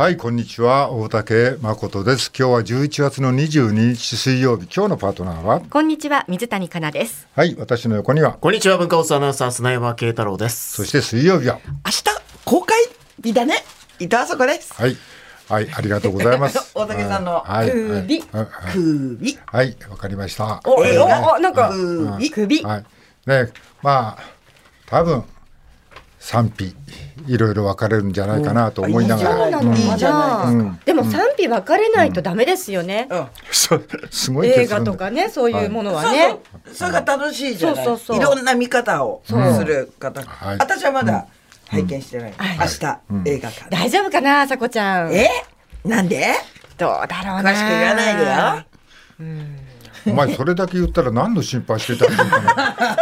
[0.00, 0.92] はい、こんにちは。
[0.92, 2.32] 大竹誠です。
[2.34, 4.62] 今日は11月の22日水曜日。
[4.74, 5.60] 今日のパートナーは？
[5.60, 7.28] こんにちは、水谷香奈です。
[7.36, 10.72] はい、私の横には、こんにちは、文化放送アナウンサー、砂山慶太郎です。
[10.72, 12.04] そして水曜日は、明日
[12.46, 12.78] 公開
[13.22, 13.56] 日だね
[13.98, 14.96] 伊藤あそこですはい、
[15.50, 16.58] はい、ありがとうございます。
[16.74, 20.62] 大竹さんのはい、はい、首はい首はい、わかりました。
[20.64, 21.74] お、お、なんか、
[22.16, 22.62] 首首。
[22.62, 22.84] はい、
[23.26, 23.50] ね、
[23.82, 24.22] まあ、
[24.86, 25.24] 多分
[26.22, 26.76] 賛否
[27.26, 33.08] いろいろ分かれるんじゃないかなと思いながら、そうなのいいじゃないですかでも賛否分かれないとダメですよね。
[33.50, 36.28] すごい映画とかね、そういうものはそうね。
[36.66, 36.74] そう。
[36.74, 37.84] それが楽しいじゃない。
[37.84, 38.16] そうそうそう。
[38.18, 39.34] いろんな見方をす
[39.64, 40.22] る方。
[40.22, 40.58] はい。
[40.58, 41.26] 私はまだ
[41.68, 42.34] 拝見してない。
[42.38, 43.70] 明日映画館。
[43.70, 45.12] 大丈夫かな、さこちゃん。
[45.12, 45.28] え？
[45.84, 46.34] なんで？
[46.76, 47.50] どうだろうな。
[47.50, 49.59] 詳しく言わないでよ
[50.06, 52.40] お前それだけ言ったら何の心配してたのか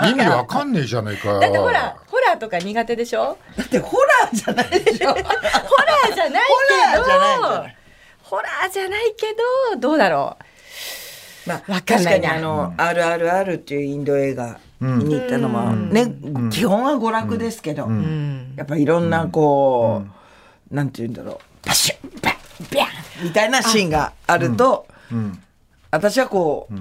[0.02, 0.08] な。
[0.10, 1.40] 意味わかんねえじゃないかよ。
[1.40, 3.38] だってほら、ホラーとか苦手でしょ？
[3.56, 5.08] だってホラーじゃないでしょ。
[5.10, 6.92] ホラーじゃないけど。
[6.92, 7.18] ホラーじゃないじゃ
[7.60, 7.76] ない
[8.22, 9.26] ホラーじゃないけ
[9.74, 10.36] ど、どうだろ
[11.46, 12.28] まあわかん確ないな。
[12.30, 16.12] かにあの RRR っていうインド映画見に行ったのもね
[16.50, 17.88] 基本は娯楽ですけどう。
[17.88, 18.54] うん。
[18.56, 20.04] やっぱいろんなこ
[20.70, 21.66] う、なんて言うんだろう。
[21.66, 22.34] パシュッバッ
[22.74, 24.86] ビャンみたいなシーンがあると、
[25.90, 26.74] 私はこう、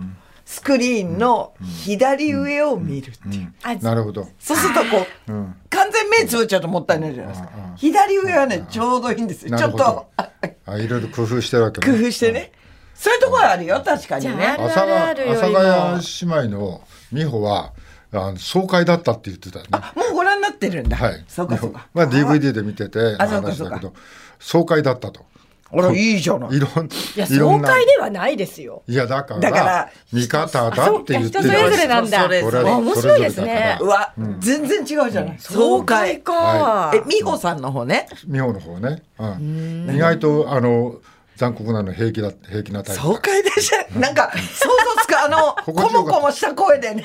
[0.46, 4.30] スクリーンの左上を見るっていう、あなるほど。
[4.40, 5.32] そうするとこう、
[5.70, 9.58] 完全目つぶっちゃうともったいないじゃないですか、左上はねちょうどいいんですよ。
[9.58, 10.08] ちょっと。
[10.16, 10.30] あ
[10.66, 12.54] あいろいろ工夫してるわけ工夫してね、
[12.96, 14.56] そういうところはあるよ確かにね。
[14.58, 17.74] あ阿佐ヶ谷姉妹の美穂は
[18.14, 19.70] あの爽快だったって言ってたよね。
[19.96, 21.26] もうご覧になってるんだ、はい。
[21.28, 21.88] そうかそうか。
[21.94, 23.94] まあ DVD で見ててあそうか話だけど
[24.40, 25.26] 爽快だったと。
[25.70, 28.84] あらいいじゃないいろんいや、爽快ではないですよ。
[28.88, 32.24] いやだからだから見方だって言って人それぞれなんだ。
[32.24, 33.86] それそれあ面白いですねう。
[33.88, 36.92] わ、全然違うじゃない、爽快か。
[36.96, 39.04] え美穂さんの方ね美穂の方ね。
[39.20, 39.92] うん。
[39.94, 40.96] 意外とあの
[41.36, 43.02] 残酷なの平気だ平気なタイプ。
[43.04, 44.00] 爽快でしょ？
[44.00, 47.04] なんか想像つかあの こもこもした声でね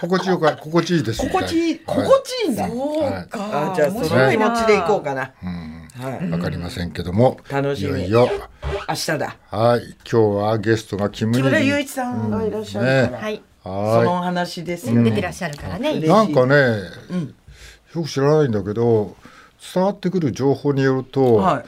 [0.00, 1.20] 心地よか心地いいです。
[1.28, 3.72] 心地いいは心地いいんだ、そうあか。
[3.74, 5.57] じゃあその面白いな気持ちでいこうかな、うん。
[5.98, 7.38] はい、わかりませんけども。
[7.50, 8.30] 楽しみいよいよ。
[8.88, 9.80] 明日だはい。
[9.80, 13.42] 今日はゲストがキム木村雄ニ一さんがいらっしゃるから、はい。
[13.64, 15.96] そはのお話ですよね、出てらっしゃるからね。
[15.96, 16.00] い。
[16.08, 16.54] なんかね、
[17.94, 19.16] よく知らないんだけど、
[19.74, 21.64] 伝わってくる情報によると、はい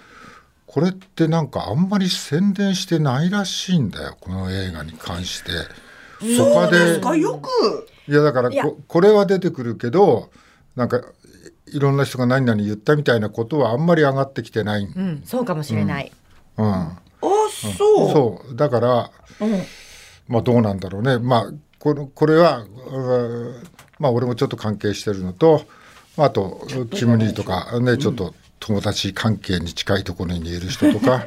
[0.72, 4.16] これってなんかあんまり宣伝してないらしいんだよ。
[4.20, 5.50] この映画に関して。
[6.36, 7.16] そうですか？
[7.16, 10.30] よくいやだからここれは出てくるけど
[10.76, 11.02] なんか
[11.72, 16.12] いろんな人が何々言ったみたいなことはあんまり上がってきてない、うんうん、そうかもしれない。
[16.56, 18.56] あそう、そう。
[18.56, 19.10] だから、
[20.28, 21.18] まあどうなんだろうね。
[21.18, 23.62] まあこのこれはうん
[23.98, 25.64] まあ俺もちょっと関係してるのと
[26.16, 31.26] まああとキム・ニーとかねちょっと友達関係に近いところにいる人とか、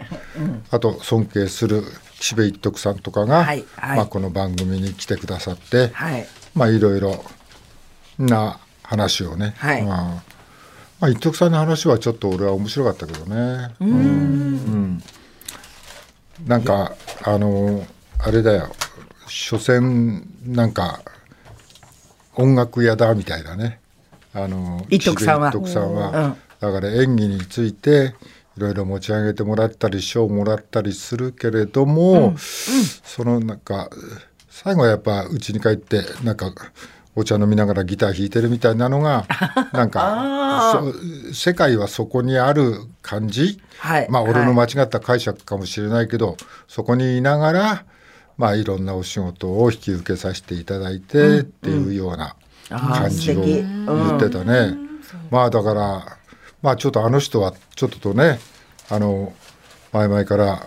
[0.70, 1.84] あと尊敬する
[2.20, 3.98] 岸辺一徳さんとかが、はいはい。
[3.98, 6.28] まあ、この番組に来てくださって、はい。
[6.54, 7.26] まあいろいろ
[8.20, 9.84] な話をね、はい。
[9.84, 10.24] まあ、
[11.00, 13.74] まあ一徳さんの話はちょっと俺は面白かったけどね。
[13.80, 15.04] うん。
[16.48, 17.86] なんかあの
[18.20, 18.72] あれだよ。
[19.28, 21.02] 所詮なんか
[22.36, 23.80] 音楽屋だみたいなね。
[24.34, 25.50] あの一徳さんは。
[25.50, 26.38] 一徳さんは、うん。
[26.60, 28.16] だから演技について
[28.58, 33.90] いろいろ持ち上げてもらったり賞をもらったりするけれども、そのなんか
[34.50, 36.54] 最後はやっぱ家に帰ってなんか
[37.16, 39.26] お茶飲みながらギター弾いてるみたいなのが
[39.72, 44.08] なんかそ世界はそこにある感じ、はい。
[44.10, 46.38] まあ俺の間違った解釈かもしれないけど、
[46.68, 47.86] そこにいながら
[48.38, 52.36] まあいろんなお仕事を引き受けさせていただいてっていうような
[52.70, 54.76] 感じを言ってたね。
[55.30, 56.18] まあだから
[56.62, 58.40] まあちょっとあの人はちょっとね
[58.90, 59.34] あの
[59.92, 60.66] 前々から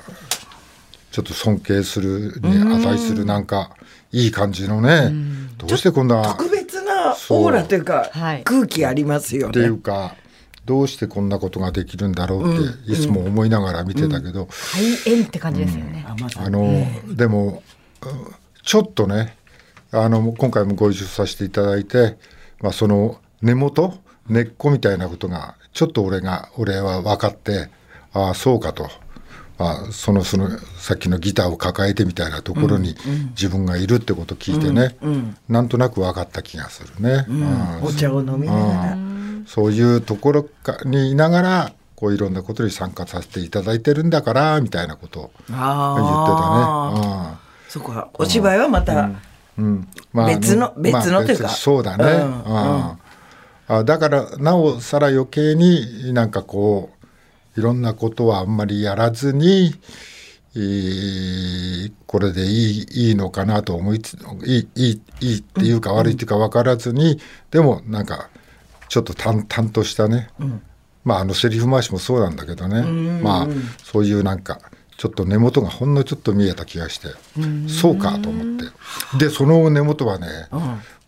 [1.11, 3.71] ちょっと尊敬するに値するなんか
[4.13, 5.13] いい感じのね、
[5.59, 8.45] どうしてこんな特別なオーラというかはい。
[8.45, 10.15] 空気ありますよっていねうか
[10.65, 16.05] どうしてこんなことができるんだろうっていつも思いながら見てたけど、大変って感じですよね。
[16.37, 17.63] あのでも
[18.03, 19.37] うんちょっとね
[19.93, 22.17] あの今回もご一緒させていただいて、
[22.61, 23.95] まあ、その根元
[24.29, 27.71] 根っこみたいなことがちょっと俺が俺は分かって
[28.13, 28.91] ああそうかと。
[29.59, 32.95] まあ、そのそのさっきのギターを抱えてみたいなところに
[33.31, 34.97] 自分がいるってことを聞いてね、
[35.49, 37.25] なんとなく分かった気がするね。
[37.29, 37.83] うん。
[37.85, 38.97] お茶を飲みながら。
[39.47, 47.07] そういうところかにいながらこういろんなことに参加させていただいてるんだからみたいなことを言ってあたね。
[47.07, 49.19] あそこはお芝居はまたうん。
[49.59, 49.89] うん。
[50.13, 51.45] まあ別のあ別のというか。
[51.45, 52.05] 別そうだね。
[52.05, 52.43] うん。
[52.43, 52.59] う
[52.93, 52.99] ん。
[53.69, 56.96] あだからなおさら余計になんかこう
[57.57, 59.75] いろんなことはあんまりやらずに、
[60.55, 64.15] えーこれでいいいいのかなと思いつ
[64.45, 67.21] いいいいいいっていうか悪いっていうか分からずに、
[67.51, 68.31] でもなんか
[68.89, 70.31] ちょっと淡々としたね、
[71.05, 72.83] まああのセリフ回しもそうなんだけどね、
[73.21, 73.49] まあ
[73.83, 74.61] そういうなんか
[74.97, 77.09] ちょっと根元がほんのちょっと見えた気がして、
[77.69, 79.19] そうかと思って。
[79.19, 80.27] でその根元はね、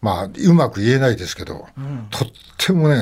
[0.02, 1.68] まあうまく言えないですけど、
[2.10, 2.28] とっ
[2.58, 3.00] てもね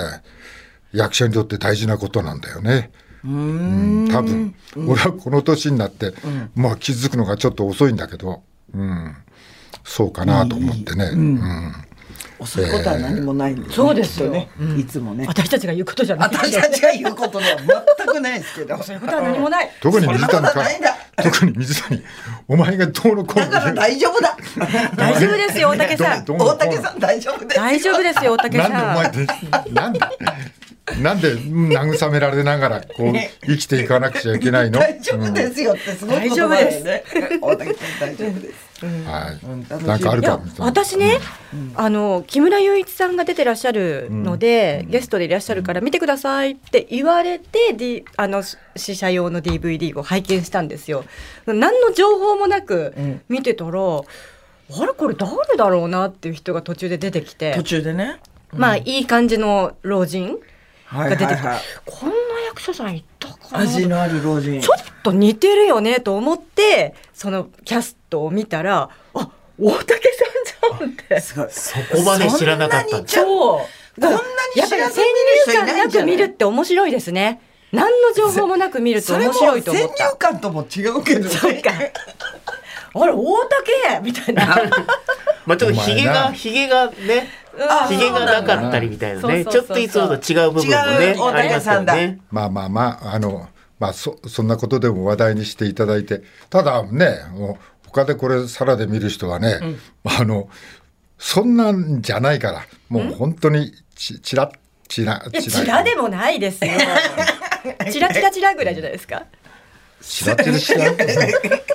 [0.92, 2.92] 役者にとって大事なことなんだよね。
[3.26, 4.08] うん。
[4.10, 4.54] 多分、
[4.86, 6.12] 俺はこの年になって、
[6.54, 8.42] まあ気づくのがちょっと遅いんだけど、
[8.74, 9.16] うん、
[9.84, 11.04] そうかなと思ってね。
[11.12, 11.72] うん。
[12.38, 15.24] 遅いことは何もないんです、そうですよね、いつもね。
[15.26, 16.28] 私たちが言うことじゃない。
[16.28, 17.56] 私たちが言うことでは
[17.96, 18.82] 全くないですけど。
[18.82, 19.70] そういうことは何もない。
[19.80, 20.54] 特に水谷か
[21.22, 22.02] 特に水谷。
[22.46, 24.36] お前がどうのこうのだから大丈夫だ。
[24.96, 26.24] 大丈夫ですよ大竹さん。
[26.26, 29.26] 大竹さん大丈夫です大丈夫ですよ大竹なんでおさん前で
[29.72, 30.00] なんで
[31.02, 33.12] なんでうん慰められながらこう
[33.44, 34.78] 生きていかなくちゃいけないの？
[34.78, 37.02] 大丈夫ですよってすごい言葉だよね。
[37.42, 38.86] 大竹さん大丈夫です。
[38.86, 39.46] はい。
[39.46, 39.66] うん。
[39.86, 41.18] なんかあるか私ね、
[41.74, 48.44] あの木村雄一さんが出てらっしゃるので、ゲストでいらっしゃるから見てくださいって言われて、D、あの
[48.76, 51.04] 試写用の DVD を拝見したんですよ。
[51.46, 53.22] 何の情報もなくん。
[53.28, 57.54] 見てたら、あれこれ誰だろうなっていう人が途中で出てきて。
[57.56, 58.20] 途、中でね。
[58.52, 60.38] まあいい感じの老人はい
[60.92, 61.44] が出てきて、はい。
[61.44, 62.14] はいこんな
[62.48, 64.60] 役者さんいたかな味のある老人。
[64.60, 70.08] ちょっと似てるよねと思ってそのキャストを見たらあ大竹
[70.68, 71.20] さんじゃんって。
[71.20, 71.48] すごい。
[71.50, 73.08] そこまで知らなかったんだ。
[73.08, 73.60] そう
[74.00, 74.16] こんなに
[74.56, 77.40] やっぱり先知らずに見る人い入観なく見るって面白いですね。
[77.72, 81.30] 何の情報もなく見ると面白いと思っ先入た観とも違うけどね。
[81.30, 81.70] そうか。
[82.98, 84.00] あれ大竹？
[84.02, 84.56] みたいな。
[85.44, 86.22] まあちょっとヒゲお前な。
[86.24, 89.44] が、ヒゲがね、あヒゲがなかったりみたいなね。
[89.44, 90.66] ちょっといつもと違う部分
[91.16, 92.20] もね、ありますよね。
[92.30, 93.48] まあまあまああの
[93.78, 99.60] まあそそんなことでも話題にしていただいてただねもう他でこれさらで見る人はね、
[100.04, 100.48] あの
[101.18, 104.50] そんなんじゃないからもう本当にちちら
[104.88, 106.72] ちらいやチラでもないですよ。
[107.90, 109.24] チラチラチラぐらいじゃないですか？
[110.02, 110.92] ちらちらしら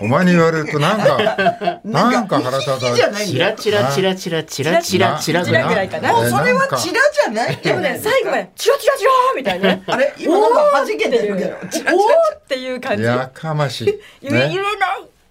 [0.01, 12.01] お前に言われるとなんか なんか腹立たじゃないんチラチラチラチラチラチラチラチラぐらいかなもうそれはチラじゃないでもね最後までチラチラチラみたいなねあれ今なんか弾けてるけどチラチラおー
[12.37, 13.85] っていう感じやかましい、
[14.21, 14.57] 言えない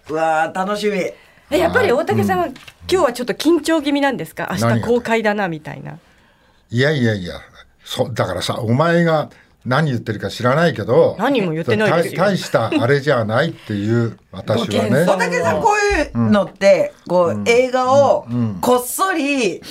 [0.09, 2.55] うわー楽しみえやっぱり大竹さんは、今
[2.87, 5.97] 日はちょっと緊張気味なんですか明日公開だなみたいな
[6.69, 7.41] いやいやいや
[7.83, 9.29] そだからさお前が
[9.65, 12.21] 何言ってるか知らないけど何も言ってないですよ。
[12.21, 15.05] 大大したあれじゃないっていう私はね。
[15.05, 18.25] 大竹さんこういうのってこう映画を
[18.59, 19.61] こっそり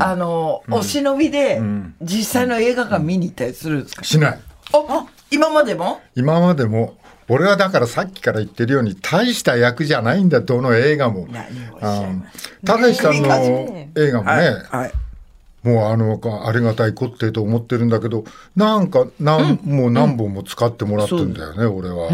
[0.00, 1.60] あのお忍びで
[2.02, 4.04] 実際の映画館見に行ったりするんですか？
[4.04, 4.40] しない。
[4.72, 6.00] あ今までも？
[6.14, 6.98] 今までも。
[7.30, 10.40] 俺はだからさっきから言ってるように大した役じゃないんだ。
[10.40, 11.28] どの映画も。
[12.64, 13.90] ただしさんのね。
[13.96, 14.92] 映画もね、はい
[15.68, 18.24] もうあのありがたいこってと思ってるんだけど
[18.56, 22.08] なんかなん、もう何本も使ってもらってんだよね、俺は、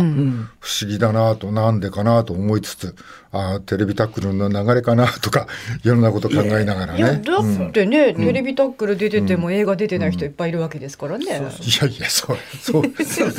[0.58, 2.96] 不思議だなとなんでかなと思いつつ
[3.34, 5.46] あーテレビタックルの流れかなとか
[5.84, 12.82] いろんなこと考えながらいやねだってね、テレビタックル出てても映画出てない人いっぱいいるわけですからね、いやいや そうそう。
[13.04, 13.30] そう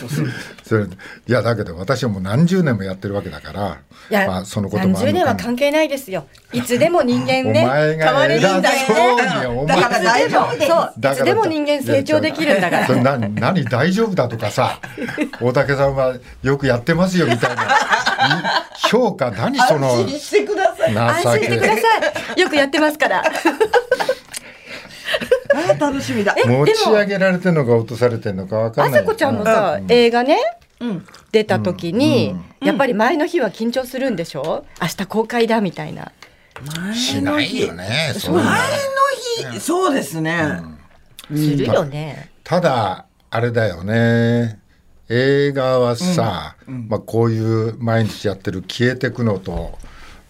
[0.63, 0.89] そう
[1.27, 3.77] いやだけど私はもう何十年もやってるわけだから
[4.09, 6.25] いや、まあ、そのこともあ30年るのかもは関係ないですよ。
[6.51, 10.65] いつでも人間おね前が変われるんだ偉そうよね大丈夫。
[10.65, 12.87] そうだいつでも人間成長できるんだから。
[12.87, 14.79] それ何何大丈夫だとかさ
[15.41, 17.63] 大竹さんはよくやってますよみたいな
[18.89, 20.97] 評価何その安心してください。
[20.97, 21.81] 安心してくださ
[22.35, 22.39] い。
[22.39, 23.23] よくやってますから。
[25.55, 26.35] あー楽しみだ。
[26.45, 29.01] 持ち上げられてるのか落とされてるのかわかんない。
[29.01, 30.37] あさこちゃんもさ、映画ね、
[31.31, 34.65] 出た時に、やっぱり前の日は緊張するんでしょ？
[34.81, 36.11] 明日公開だみたいな。
[36.93, 38.41] しないよね前の
[39.51, 40.61] 日そうですね。
[41.27, 44.59] するよね、ただあれだよね
[45.09, 49.77] 映画はさ、まあ、こういう毎日やってる消えてくのと、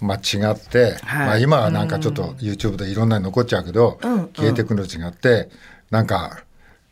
[0.01, 1.27] まあ、違って、はい。
[1.27, 3.99] まあ、今はなんかちょっと YouTube でいろんなの残っちゃうけど、
[4.35, 5.49] 消えてくの違って
[5.91, 6.43] なんか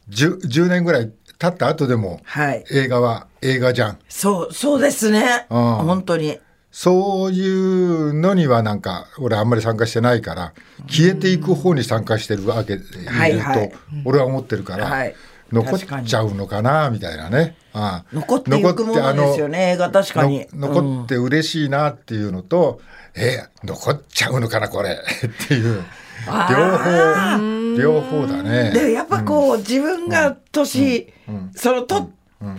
[0.10, 2.64] 10, 10年ぐらい経った後でもはい。
[2.72, 4.00] 映画は映画じゃん。
[4.08, 5.46] そうそうですね。
[5.50, 5.58] うん。
[5.58, 6.40] 本当に。
[6.72, 10.54] そういうのにはなんか俺あんまり参加してないから
[10.88, 15.16] 消えていく方に参加してるわけでいると俺は思ってるから、はい
[15.54, 17.56] 残っちゃうのかなみたいなね。
[17.74, 18.16] ああ。
[18.16, 20.48] 残っていくものですよね映画確かに。
[20.54, 22.82] の残って嬉しいなっていうのと、
[23.16, 24.98] え残っちゃうのかなこれ。
[24.98, 25.84] っていう。
[26.26, 28.72] 両方両方だね。
[28.72, 31.14] でやっぱこう自分が年
[31.56, 32.10] そのと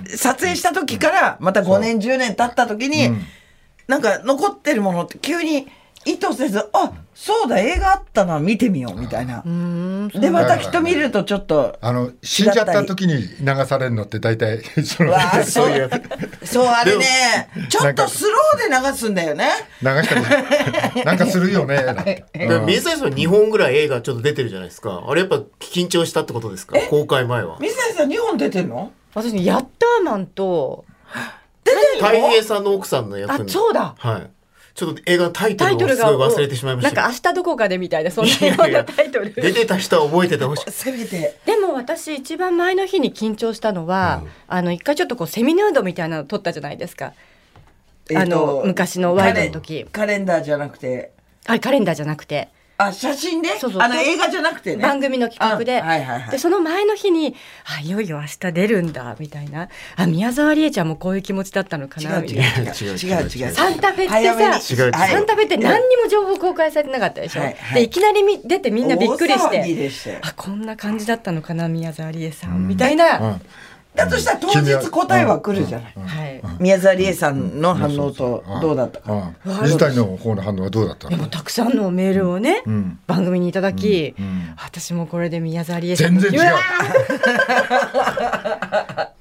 [0.07, 3.11] 撮影した時からまた5年10年経った時に、
[3.87, 5.67] なんか残ってるものって急に
[6.05, 9.43] 意図せずあそうだ映画あったな見てみようみたいな。
[10.15, 15.91] でまた人見るとちょっとあの死んじゃった時に流されるのって大体そのういう
[16.45, 19.49] そうあれねちょっとスローで流すんだよね。
[19.81, 20.15] 流した
[20.99, 22.25] りなんかするよね
[22.67, 25.05] 水谷さん2本ぐらい映画ちょっと出てるじゃないですか。
[25.07, 26.77] あれやっぱ緊張したってことですか？
[26.91, 27.59] 公開前は。
[27.61, 28.91] 水谷さん2本出てんの？
[29.15, 30.85] 私ねヤッターマンと
[32.01, 33.49] たい平さんの奥さんの役あに。
[33.49, 34.31] そうだはい。
[34.75, 36.95] ちょっと映画のタイトルをすごい忘れてしまいました。
[36.95, 39.33] なんか明日どこかでみたいなそんな ようなタイトル。
[39.33, 40.71] 出てた人は覚えててほしい。
[40.73, 47.13] せめてでも私一番前の日に緊張したのは、あの一回ちょっとこうセミヌードみたいなの撮ったじゃないですか。
[48.17, 49.87] あの昔のワイドの時。
[49.93, 51.13] カレカレンダーじゃなくて。
[51.47, 53.83] あカレンダーじゃなくてあ写真でそうそう。
[53.83, 54.83] あの映画じゃなくてね。
[54.83, 56.31] 番組の企画で,、あはいはいはい。
[56.31, 59.69] でその前の日にあいよいよ明日出るんだみたいな。
[59.97, 62.13] あ宮沢りえちゃんもこういう気持ちだったのか違う違う。
[62.13, 62.73] なみたいな。
[62.73, 63.29] 違う違う。
[63.29, 64.93] 違うサンタフェってさ、違う違う。
[64.93, 67.75] サンタフェって何にも情報公開されてなかったでしょ、はいはい。
[67.75, 73.41] でいきなりみ出てみんなびっくりし大騒ぎてあこんな感じだったのかな宮沢りえさん、みたいな、うん
[73.95, 79.63] だとしたら当日答えは来るじゃない、はい、宮沢りえさんの反応とどうだったか、うん。
[79.63, 81.17] 水谷の方の反応はどうだったの？
[81.17, 82.99] でもたくさんのメールをね、ん。
[83.07, 86.55] 番組にいただき、ん私もこれで宮沢りえさん全然違う。
[86.55, 86.61] わ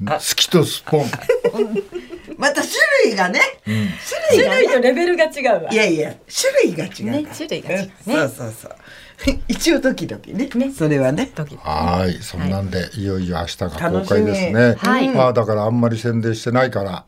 [0.18, 1.06] 好きとスポン。
[2.38, 2.74] また種
[3.06, 3.90] 類がね、ー
[4.32, 5.72] 種類が種類とレベルが違うわ。
[5.72, 7.92] いやいや種類が違うね種類が違うね。
[8.06, 8.76] そうそうそう
[9.48, 10.50] 一応ドキドキね。
[10.54, 10.72] ね。
[10.72, 11.28] それはね。
[11.34, 12.22] 時はい。
[12.22, 15.10] そんなんで、い、よいよ明日が公開です楽ねはい。
[15.10, 17.06] まあだからあんまり宣伝してないから。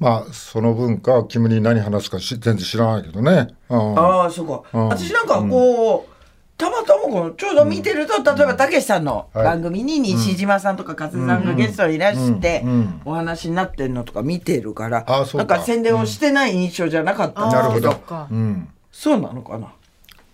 [0.00, 4.88] まあその分か君に何話すかし全然知らないけどね、うん、ああそうか、うん。
[4.88, 6.14] 私なんかこう、
[6.58, 9.44] たまたまこのちょうど見てると、例えばたけしさんのはい。
[9.44, 12.70] 番組に西島さんとか勝さんがゲストにいらしてうん。
[12.70, 13.00] うん。
[13.04, 15.54] お話になってるのとか見てるから、あそうか。
[15.54, 17.80] なんか宣伝をしてない印象じゃなかったんなるほど。
[17.80, 18.28] ですけど、そっか。
[18.30, 18.68] うん。
[18.90, 19.72] そうなのかな？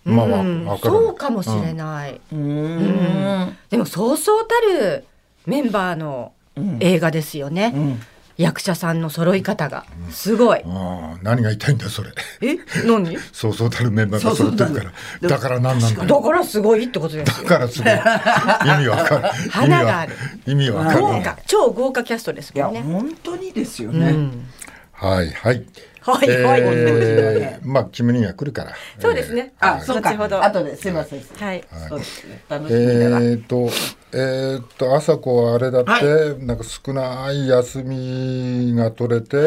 [0.03, 0.65] まあわうん。
[0.65, 0.93] わかる。
[0.93, 3.57] そうかもしれない、うーん。
[3.69, 5.05] でもそうそうたる
[5.45, 6.33] メンバーの
[6.79, 7.97] 映画ですよね、
[8.37, 9.85] 役者さんの揃い方が。
[10.09, 12.09] すごい、ああ何が言いたいんだよそれ。
[12.41, 12.57] え？
[12.85, 13.17] 何？
[13.31, 14.83] そうそうたるメンバーが揃ってるから。
[15.21, 16.03] そうだから何なんだ。
[16.03, 17.93] よだからすごいってことですよだからすごい。
[17.93, 19.23] 意味わかる。
[19.23, 20.13] 意味は花がある。
[20.47, 21.01] 意味わかる。
[21.01, 21.37] 豪華。
[21.45, 22.81] 超豪華キャストですいやもんね。
[22.81, 24.49] 本当にですよね、うん。
[24.91, 25.63] はいはい
[26.01, 28.73] はいはい、えー まあ君には来るから。
[28.99, 29.53] そうですね。
[29.59, 30.09] あそうか。
[30.11, 30.43] 後ほど。
[30.43, 31.21] 後ですいません。
[31.39, 31.63] はい。
[31.89, 32.43] そうですね。
[32.49, 33.69] 楽えしみだな、ー、と、
[34.13, 39.37] えー、と、朝子はあれだって、はなんか少ない休みが取れて、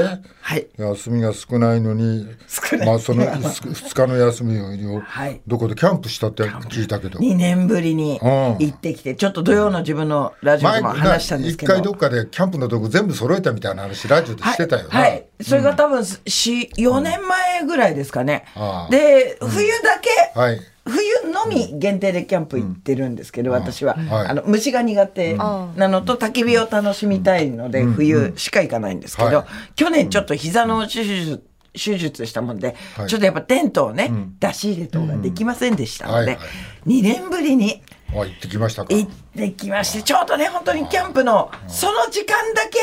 [0.40, 0.66] はい。
[0.78, 2.86] 休みが少ないのに、少ない。
[2.86, 5.40] まあその2日の休みを、はい。
[5.46, 8.28] どこでキャンプしたって聞いたけど、2年ぶりにうん。
[8.58, 11.72] 行ってきてちょっと土曜の自分のラジオで前も話したんです一けど。
[11.74, 14.88] 回どっかでキャンプのとこ全部揃えたみたいな話、ラジオでしてたよな。
[14.88, 15.26] はい、はい。
[15.42, 18.44] それが多分し4年前ぐらいですかね、
[18.90, 20.60] で冬だけ、はい。
[20.86, 24.26] 冬のみ限定でキャンプ行ってるんですけど、私は、はい。
[24.28, 29.46] あの虫が苦手なのと焚き火を楽しみたいので、冬しか行かないんですけど、はい。
[29.76, 33.08] 去年ちょっと膝の手術手術したもんで、はい。
[33.08, 36.38] ちょっとやっぱテントをね、出し入れとかできませんでしたので、はいはい。
[36.86, 37.82] 2年ぶりに
[38.22, 38.94] あ、行ってきましたか。
[38.94, 42.78] 行ってきましてちょうどね本当にキャンプのその時間だけ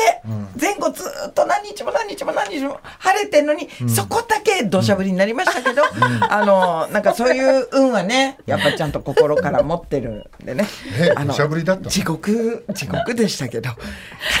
[0.60, 5.82] 前後ずっと何日も何日も何日も晴れてんのに、そこだけ土砂降りになりましたけど、
[6.28, 10.66] あのなんかそういう運はねやっぱちゃんと心から持ってるんでね。
[11.00, 11.90] えあの土砂降りだったの？
[11.90, 13.70] 地獄地獄でしたけど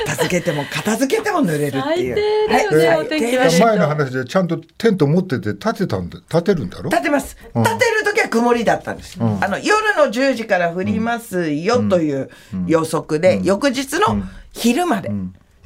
[0.04, 2.14] 片付けても片付けても濡れるっていう。
[2.14, 6.90] 最低だよねはいお天気最低悪いと前の話でちゃんとテント持ってて建てたんで、建てるんだろ？
[6.90, 7.36] 立てます。
[7.54, 8.01] 立てる
[8.32, 9.18] 曇りだったんです。
[9.20, 12.30] あの夜の10時から降りますよという
[12.66, 14.22] 予測で、翌日の
[14.52, 15.10] 昼まで。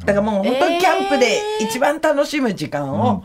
[0.00, 3.25] だからもう本当にキャンプで一番楽しむ時間を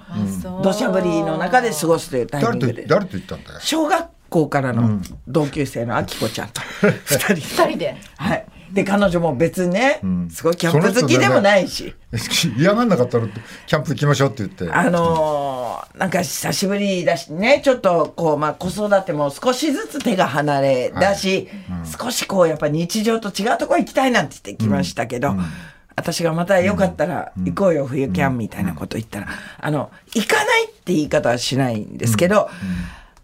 [0.64, 2.86] 土砂降りの中で過ごすというタイミ誰とングで。
[2.86, 3.60] 誰と行ったんだよ？
[3.62, 6.62] 小学校からの同級生のあきこちゃんと
[7.06, 7.36] 二人。
[7.36, 7.98] 二人で？
[8.18, 8.46] はい。
[8.74, 10.00] で、彼女も別にね、
[10.30, 11.94] すごいキャンプ好きでもないし。
[12.58, 13.28] 嫌がんなかったら
[13.68, 14.72] キャンプ行きましょうって言って。
[14.72, 15.62] あのー
[15.98, 21.50] なんか久しぶりだしね、ちょっとこう、まあ子育ても少しずつ手が離れだし、
[22.00, 25.36] 少しこうやっぱ日常と違うところ行きたいなんて言ってきましたけど、
[25.96, 29.28] 私がまたよかったら行こうよ、冬キャンみたいなこと言ったら、
[29.60, 32.50] あの、行かないって言い方はしないんですけど、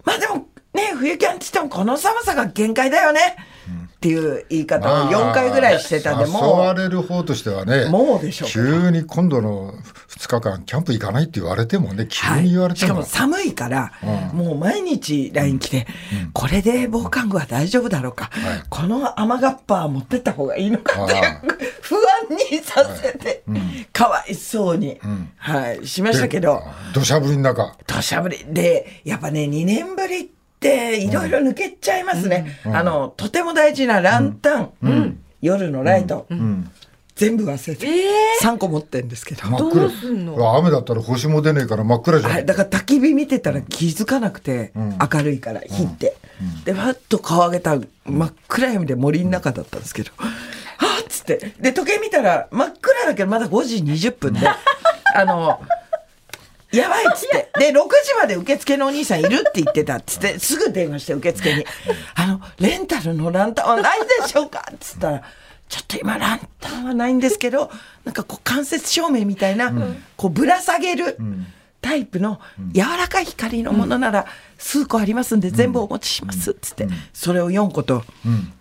[0.03, 3.35] まあでもね、冬キャンって言ってもこの寒さが限界だよね
[4.07, 8.49] っていう言い方を4回ぐらいしてたんで、誘もわれる方としてはね、もうでしょう。
[8.49, 9.73] 急に今度の
[10.17, 13.93] 2 2日間キャンプ行かないって言われてもね急はいに言われても、しかも寒いから、
[14.31, 14.37] うん。
[14.37, 15.87] もう毎日 LINE 来て、
[16.33, 18.63] これで防寒具は大丈夫だろうか、はい。
[18.69, 21.41] この雨がっぱは持ってった方がいいのかってあ
[21.81, 22.01] 不安
[22.51, 23.43] にさせて、
[23.93, 25.31] かわいそうに、ん。
[25.37, 26.61] はい、しましたけど、
[26.93, 27.75] 土砂降りの中。
[27.85, 28.45] 土砂降り。
[28.49, 32.59] で、やっぱね、2年ぶりっていろいろ抜けちゃいますね。
[32.65, 36.71] あの、とても大事なランタン、夜のライト、うん。
[37.17, 38.09] 全部忘れて、え
[38.43, 39.47] 3個持ってんですけど。
[39.47, 39.81] 真っ暗。
[39.81, 44.97] どうすんの雨だったら星も出ねえから真っ暗じゃはい、んだから焚き火見てたら気づかなくて、ん。
[44.99, 46.15] 明るいから火って、
[46.63, 50.27] でふっと顔上げたら真っ暗闇で森の中だったんですけど、は
[51.01, 51.53] っつって。
[51.59, 54.41] で時計見たら真っ暗だけどまだ5時20分で。
[55.15, 55.59] あの
[56.77, 57.49] やばいっつって。
[57.59, 60.39] で6時まで受付のお兄さんいるって言ってたっつって。
[60.39, 61.65] すぐ電話して受付に
[62.15, 65.23] 「あのレンタルのランタンはないでしょうか?」っつったら
[65.69, 67.69] 「ちょっと今ランタンはないんですけど
[68.05, 69.73] なんかこう間接照明みたいな、
[70.15, 71.17] こうぶら下げる
[71.81, 72.39] タイプの
[72.71, 74.25] 柔らかい光のものなら
[74.57, 78.05] 数個ありますんで全部お持ちしますっつって、それを4個と、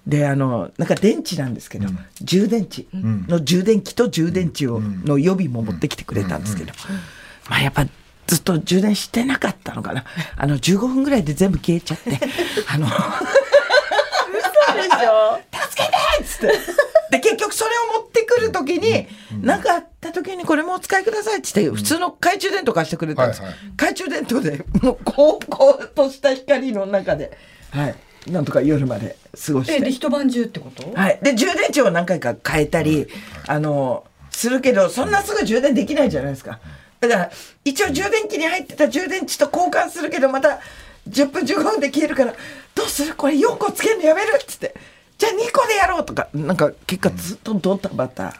[0.04, 1.88] であのなんか電池なんですけど、
[2.22, 2.86] 充電池。
[2.92, 6.72] の充電器と充電池をの予備も持ってきてくれたんですけど、
[7.48, 7.86] まあやっぱ
[8.26, 10.04] ずっと充電してなかったのかな
[10.36, 12.18] あの15分ぐらいで全部消えちゃって
[12.68, 15.38] あのでしょ？
[15.70, 16.46] 助けてっつって。
[17.10, 19.06] で、結局それを持ってくるときに、
[19.42, 23.40] 何かあったときにこれもお使いくださいって言って、普通の懐中電灯貸してくれたんです。
[23.42, 27.36] はいはい懐中電灯で、もう、こう、こうとした光の中で、
[27.70, 27.94] はい。
[28.30, 29.16] なんとか夜まで
[29.46, 29.92] 過ごしえでて。
[29.92, 30.92] 一晩中ってこと？
[30.94, 31.18] はい。
[31.22, 33.06] で、充電池を何回か変えたり、
[33.46, 36.58] あの、するけど、そんなすぐ充電できないじゃないですか。
[37.00, 37.30] だから、
[37.64, 40.60] 一応充電器に入ってた充電池と交換するけど、また
[41.08, 42.34] 10分15分で消えるから、
[42.74, 43.14] どうする？
[43.14, 44.38] これ4個つけるのやめる？
[44.40, 44.74] っつって。
[45.18, 48.34] じゃあ2個でやろうとか、なんか結果ずっとドタバタ、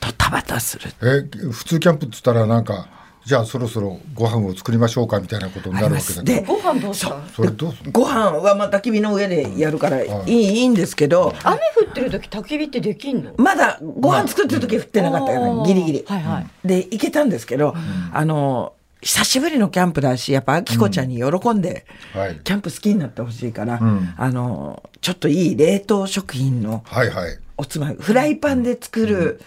[0.00, 0.90] ドタバタする。
[1.02, 2.88] え普通キャンプっつったらなんか
[3.24, 7.08] じゃあそろそろご飯を作りましょうかみたいなことになるわけだけご飯どうした？
[7.08, 13.32] のそれどうご飯はまあ焚き火の上でやるからいい,、いいんですけど、雨降ってる時焚き火ってできんの？
[13.38, 16.04] まだご飯作ってる時降ってなかったよね、あーギリギリ。
[16.06, 16.46] はいはい。
[16.68, 17.74] で行けたんですけど、
[18.12, 22.40] あの久しぶりのキャンプだしやっぱあきこちゃんに喜んで、はい。
[22.44, 24.14] キャンプ好きになってほしいから、ん。
[24.18, 27.38] あのちょっといい冷凍食品のはいはい。
[27.56, 29.40] おつまみフライパンで作る、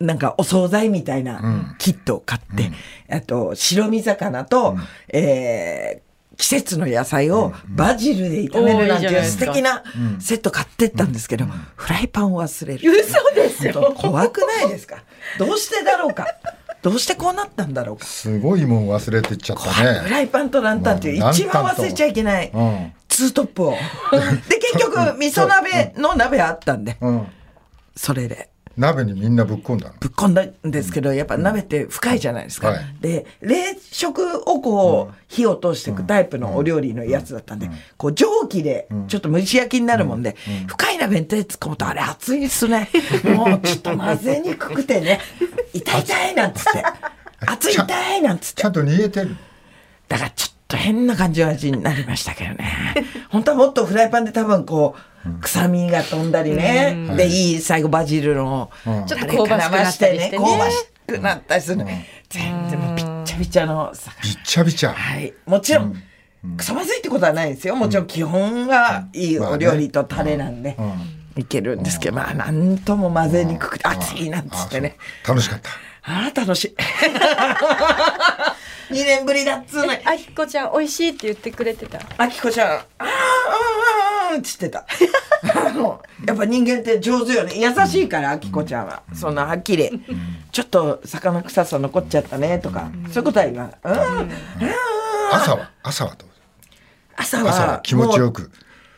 [0.00, 2.70] なんかお惣菜みたいなキットを買って、
[3.10, 4.76] あと白身魚と、
[5.08, 6.08] えー
[6.40, 9.82] 季節の野菜をバジルで炒めるなんていう素敵な
[10.20, 12.90] セット買ってったんですけど、フライパンを忘れる。
[12.92, 13.92] 嘘ですよ。
[13.96, 15.02] 怖くないですか？
[15.40, 16.28] どうしてだろうか？
[16.80, 18.04] どうしてこうなったんだろうか？
[18.06, 22.92] すごいもん忘れてっちゃったフねライパンとランタンっていうまあ一番忘れちゃいけないうん。
[23.08, 23.72] ツートップを。
[23.72, 27.26] で、結局、 味噌鍋の鍋あったんで、うん。
[27.96, 28.48] それで。
[28.78, 29.94] 鍋にみんなぶっ込んだの。
[29.98, 32.68] ぶっ込んだんですけど、やっぱ鍋って深いじゃないですか。
[32.68, 32.80] はい。
[33.00, 40.36] で、冷食をこう、火を通していくタイプのお料理のやつだったんで、こう蒸気でちょっと蒸し焼きになるもんで、
[40.68, 42.88] 深い鍋に手突っ込むとあれ熱いっすね。
[43.24, 45.20] もうちょっと混ぜにくくてね、
[45.74, 46.84] 痛い痛いなんつって。
[47.40, 48.62] 熱い痛いなんつって。
[48.62, 48.68] ちゃ。
[48.68, 49.36] んと煮えてる。
[50.06, 50.57] だからちょっと
[50.88, 52.94] 変な感じの味になりましたけどね。
[53.28, 54.96] 本当はもっとフライパンで多分こ
[55.26, 56.96] う、臭みが飛んだりね。
[57.14, 59.04] で、いい最後バジルの、うん。
[59.06, 60.38] ちょっと香ばしくなったりしてね。
[60.38, 61.84] 香ばしくなったりする。
[61.84, 62.06] ね。
[62.30, 64.22] 全然もうびっちゃびちゃの魚。
[64.22, 64.94] びっちゃびちゃ。
[64.94, 65.34] はい。
[65.44, 66.02] もちろん、
[66.56, 67.76] クソまずいってことはないですよ。
[67.76, 70.74] もちろん基本はいいお料理とタレなんで、
[71.36, 74.96] いけるんですけど、まあなんとも混ぜにくくて、熱いなんつってね。
[75.26, 75.68] あ楽しかった
[76.02, 76.76] ああ、楽しい。
[78.90, 79.98] 2年ぶりだっつうのに。
[80.04, 82.00] あきこちゃん美味しいって言ってくれてた？
[82.16, 83.08] あきこちゃん、あーあー
[84.32, 84.86] あーっつってた。
[85.66, 87.52] あのやっぱ人間って上手よね。
[87.56, 89.02] 優しいから、あきこちゃんは。
[89.14, 89.90] そんなはっきり。
[90.52, 93.76] ちょっと魚臭さ残っちゃったねとか、そういうことは言わない。
[93.84, 94.18] うん。
[94.20, 94.30] うん
[95.30, 96.28] 朝は朝はどう
[97.16, 98.50] 朝は朝は気持ちよく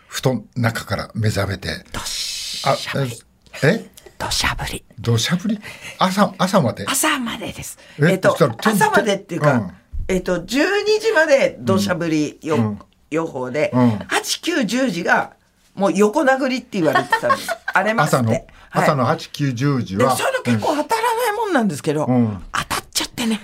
[0.07, 3.21] 布団の中から目覚めてどしあゃぶり。
[3.65, 4.85] えどしゃぶり。
[4.99, 5.59] 土砂降り？
[5.99, 6.85] 朝朝まで？
[6.87, 7.79] 朝までです。
[7.99, 9.71] ええっと朝までっていうか、うん。
[10.09, 12.79] えっと、12時まで土砂降りよ、うん。
[13.11, 13.91] 予報で、うん。
[13.95, 15.33] 8、9、10時が
[15.75, 17.51] もう横殴りって言われてたんです。
[17.73, 18.15] 荒れます。
[18.15, 18.47] 朝のはい。
[18.71, 22.45] 朝の8、9、10時はそういうの結構当たらないもんなんですけど、ん。
[22.53, 23.41] 当たっちゃってね、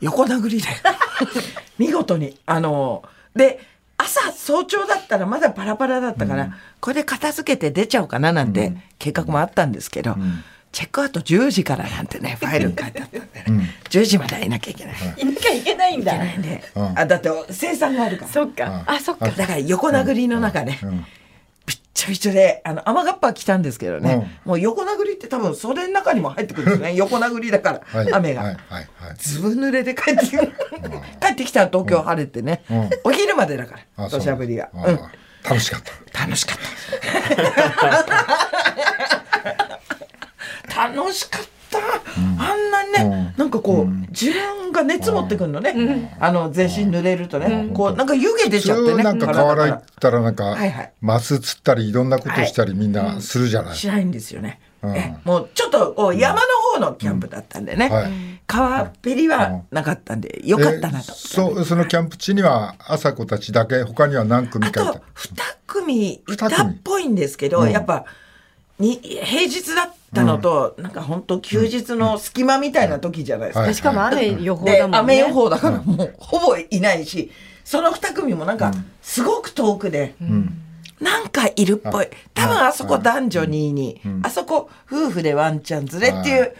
[0.00, 0.68] 横殴りで。
[1.76, 3.02] 見事にあの
[3.34, 3.60] で
[4.04, 10.16] 朝早朝だったらまだパラパラだったから、これで片付けて出ちゃおうかななんて計画もあったんですけど、
[10.72, 14.94] チェックアウト10時からなんてねファイルに書いてあったんでね、10時まではいなきゃいけない。
[15.16, 16.12] いいなきゃいけないんだ。
[16.12, 16.98] けないんで、うん。
[16.98, 18.30] あだって生産があるから。
[18.30, 18.84] そっか。
[18.86, 19.28] あそっか。
[19.30, 20.90] だから横殴りの中で、うん。
[20.90, 21.04] びっ
[21.94, 26.94] ちょいちょいで、あの、雨がっぱ来たんですけどね、もう横殴りって多分袖の中にも入ってくるんですよね。
[26.98, 28.42] 横殴りだから、はい雨が。
[28.42, 30.36] はいはいはいずぶ濡れで帰ってき 帰
[31.32, 34.68] ってきたら東京晴れてね、うんお昼までだから、土砂降りが。
[34.74, 35.00] あうん。
[35.44, 36.58] 楽しかった楽しかっ
[40.76, 40.84] た。
[40.86, 41.48] 楽しかった。
[42.38, 46.16] あんなにね、なんかこう、自分が熱持ってくるのね。
[46.20, 49.02] あの、全身濡れるとね、こう、なんか湯気出ちゃってね。
[49.02, 50.56] なんか河原行ったらなんか
[51.00, 54.60] マス釣ったりいろんなことしたりみんなするじゃない、しないんですよね。
[55.24, 56.40] もうちょっと山の
[56.74, 58.12] 方のキャンプだったんでね、はい。
[58.46, 61.12] 川っぺりはなかったんでよかったなと。
[61.12, 64.92] えそうそのキャンプ地には朝子たちだけ他には何組あかいた？
[64.92, 65.02] と2
[65.66, 66.50] 組いたっ
[66.84, 67.70] ぽいんですけど、うん。
[67.70, 68.04] やっぱ
[68.78, 73.60] に平日だったのと、なんか本当休日の隙間みたいな時じゃないですか。
[73.60, 73.74] はい。
[73.74, 74.98] しかも雨予報でだもんね。
[74.98, 77.30] 雨予報だからもうほぼいないし
[77.64, 80.14] その2組もなんかすごく遠くで、
[81.00, 82.08] なんかいるっぽい。
[82.34, 86.54] 多分あそこ男女2に、あそこ夫婦でワンちゃん連れっていう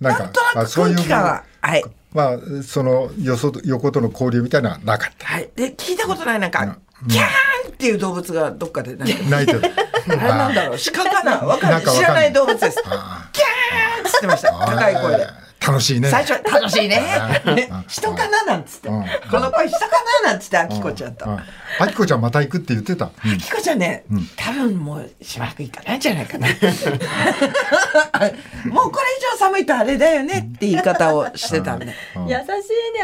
[0.00, 1.84] ななんんとなくあそういう空気感ははい。
[2.12, 5.26] まあそのよそ横との交流みたいなのはなかった。
[5.26, 5.50] はい。
[5.54, 9.62] で聞いたことないなんか、キャーンっていう動物がどっかでなんか泣いてる。
[10.08, 10.78] あれなんだろう？
[10.92, 11.36] 鹿かな？
[11.46, 12.02] わかんなないんかわかんない。
[12.02, 12.82] 知らない動物です。
[12.82, 14.52] キャあーンっつってました。
[14.52, 15.26] 高い声で。
[15.66, 16.08] 楽しいね。
[16.08, 17.02] 最初は楽しいね。
[17.86, 18.44] 人かな？
[18.44, 19.04] なんつって、うん。
[19.30, 19.86] この声人か
[20.24, 20.30] な？
[20.30, 21.38] なんつってあきこちゃんと、うん。
[21.78, 24.04] あきこちゃんまた行くって言ってた、あきこちゃんね、
[24.36, 26.48] 多分もうしばらく行かないんじゃないかな。
[26.48, 26.56] もう
[28.90, 31.94] これ以上寒いとあれだよねって言い方をしてたんで。
[32.16, 32.26] うん。
[32.26, 32.44] 優しい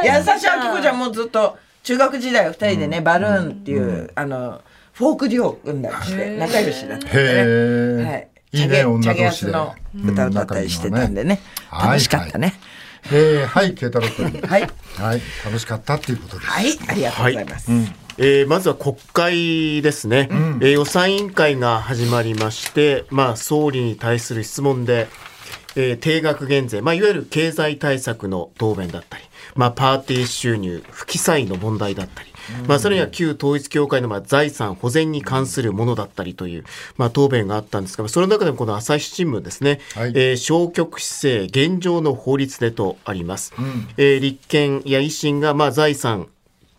[0.03, 0.11] ね。
[0.19, 0.99] 優しいあきこちゃん。
[0.99, 4.61] もずっと中学時代は二人でね、バルーンっていう、あの、
[4.93, 8.05] フォークデュオを組んだりして仲良しだったんでね。
[8.05, 8.29] はい。
[8.53, 9.53] いいね女同士で。
[9.53, 9.73] の
[10.05, 11.41] 歌歌ったりしてたんでね。
[11.73, 12.55] うん楽しかったね。
[13.13, 14.41] えー、はい慶太郎君。
[14.41, 14.63] はい。
[14.97, 15.21] はい。
[15.45, 16.51] 楽しかったっていうことです。
[16.51, 17.71] はい、ありがとうございます。
[18.19, 25.07] えーまずは国会ですね、えー予算委員会が始まりまして、まあ、総理に対する質問で、
[25.77, 29.25] えー定額減税、まあ、いわゆる経済対策の答弁だったり、
[29.57, 32.29] まあ、パーティー収入不記載の問題だったり、
[32.69, 36.65] まあ、それには旧統一教会のまあ財産保全に関するものだったりという、
[36.97, 40.13] まあ、答弁があったんですが、その中でもこの朝日新聞ですね、はい。
[40.15, 43.53] えー消極姿勢現状の法律でとあります。
[43.97, 46.29] えー立憲や維新がまあ財産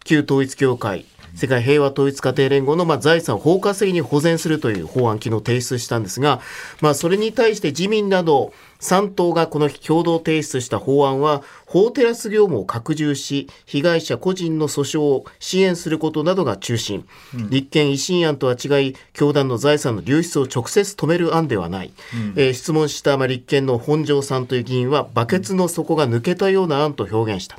[0.04, 6.42] 旧統一教会世界平和統一家庭連合のまあ財産を包括的に保全するという法案昨日提出したんですが、
[6.82, 17.06] まあ、それに対して自民など3党がこの日共同提出した法案は法テラス業務を拡充し被害者個人の訴訟を支援することなどが中心、
[17.50, 21.92] 立憲維新案とは違い教団の財産の流出を直接止める案ではない、
[22.36, 27.58] えー質問したまあ立憲の本庄さんという議員はバケツの底が抜けたような案と表現した、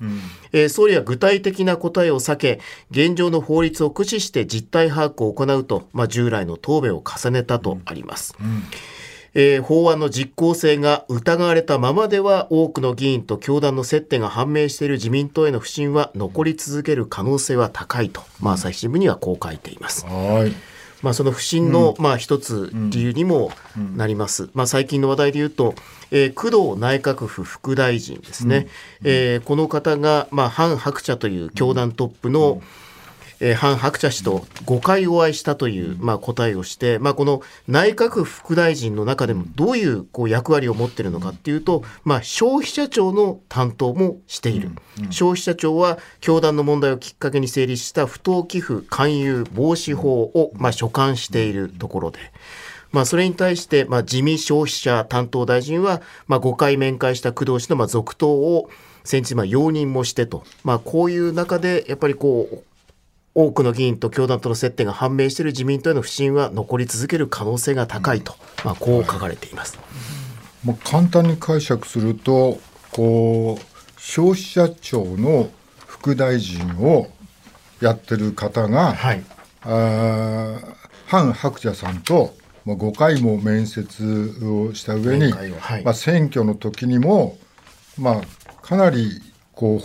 [0.53, 8.35] えー総理は具体的な答えを避け現状の法律を駆使して実態把握を行うと、まあ、従来の答弁を重ねたとあります。
[9.40, 20.05] えー法案の実効性が疑われたままでは多くの議員と教団の接点が判明している自民党への不信は残り続ける可能性は高いと、まあ、朝日新聞にはこう書いています。
[20.07, 20.53] はい。
[21.03, 23.53] まあ、その不信の、まあ、一つ理由にも
[23.94, 24.51] なります。
[24.55, 25.77] まあ、最近の話題で言うと、
[26.11, 28.66] えー工藤内閣府副大臣ですね。
[29.05, 32.61] えーこの方が、まあ、ハン・ハクチャという教団トップの、
[33.40, 44.70] えー、ハン・ハクチャ氏と5回お会いしたという、まあ、答えをして、まあ、この内閣府副大臣の中でもどういうこう役割を持っているのかっていうと、まあ、消費者庁の担当もしている。
[45.11, 52.18] 消費者庁は教団の問題をきっかけに成立した不当寄付勧誘防止法を、まあ、所管しているところで。
[52.90, 58.70] まあ、それに対して、まあ、自見消費者担当大臣は、まあ、5回面会した工藤氏の、まあ、続投を
[59.05, 60.42] 先日、まあ、容認もしてと。
[60.64, 62.68] まあ、こういう中で、やっぱりこう、
[63.40, 69.79] 多くの議員と教団との接点が判明している自民党への不信は残り続ける可能性が高いと、まあ、こう書かれています。
[70.64, 72.59] もう簡単に解釈すると
[72.90, 75.51] こう消費者庁の
[75.87, 77.07] 副大臣を
[77.81, 79.24] やってる方が、はい。
[79.62, 80.74] あー
[81.07, 87.38] ハン・ハクチャさんとまあ5回も面接をした上に、はいまあ、選挙の時にも、
[87.96, 89.22] まあ、かなり
[89.55, 89.83] こう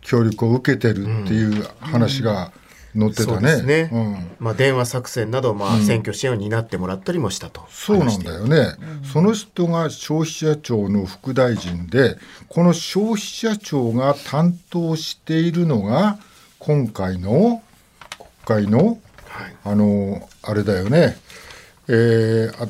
[0.00, 2.52] 協力を受けてるっていう話が
[2.96, 3.90] 載ってたですね。
[3.92, 4.36] うん。
[4.38, 7.66] まあ、電話作戦など、まあ、選挙支援を担ってもらったりもしたと。
[7.70, 8.76] そうなんだよね、
[9.12, 12.16] その人が消費者庁の副大臣で
[12.48, 16.18] この消費者庁が担当しているのが
[16.58, 17.62] 今回の
[18.46, 19.56] 国会のはい。
[19.64, 21.16] あのあれだよね、
[21.88, 22.68] えーあ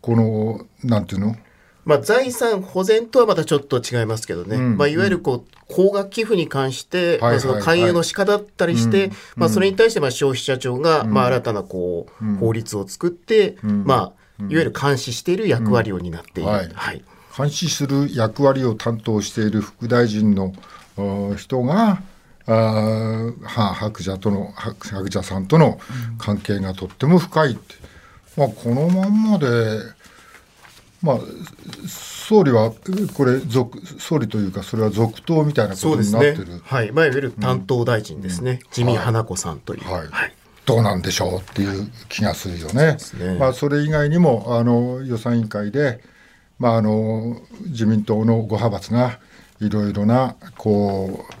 [0.00, 1.36] このなんていうの？
[1.84, 4.76] まあ、財産保全とはまたちょっと違いますけどね、うん。
[4.76, 9.12] まあ、いわゆるこう高額寄付に関して、はいまあ、その勧誘の仕方だったりして、うん。
[9.36, 11.12] まあ、それに対してまあ消費者庁がん。
[11.12, 12.36] まあ新たなこううん。
[12.36, 13.84] 法律を作って、ん。
[13.84, 16.50] まあ、いわゆる監視している役割を担っている。
[16.50, 16.54] うん。
[16.54, 16.68] はい。
[16.72, 17.04] はい。
[17.36, 20.52] 監視する役割を担当している副大臣の
[20.96, 22.02] お人が
[22.46, 25.78] あーは白蛇との白白蛇さんとの
[26.18, 27.74] 関係がとっても深いって、
[28.36, 29.46] まあ、このまんまで、
[31.02, 31.18] まあ、
[31.88, 32.72] 総理は
[33.14, 36.60] これ続総理というかそれは続投みたいなことになってる、。
[36.64, 36.92] はい。
[36.92, 38.60] まあ、いわゆる担当大臣ですね。
[38.68, 39.84] 自見花子さんという。
[39.84, 40.34] はいはい。
[40.64, 42.96] どうなんでしょうっていう気がするよね。
[43.18, 46.00] ねまあ、それ以外にもあの予算委員会で、
[46.60, 47.36] まあ、あの
[47.66, 49.18] 自民党の5派閥が
[49.60, 51.34] いろいろなこう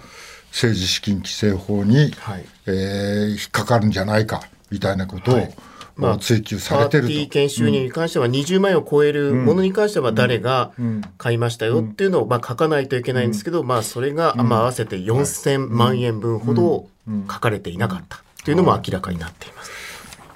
[0.50, 5.54] 政治資金規正法に、はいえー引っかかるんじゃないかみたいなことを、はい
[5.96, 7.08] まあ追及されてると。
[7.08, 11.02] パーティー券収入に関しては20万円を超えるものに関しては誰がん。
[11.18, 16.88] 買いましたよっていうのをまあ書かないといけないんですけど、まあそれがまあ合わせて4000万円分ほど
[17.30, 19.70] 書かれていなかったというのも明らかになっています。